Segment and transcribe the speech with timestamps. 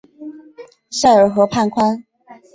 [0.89, 2.03] 塞尔河畔宽。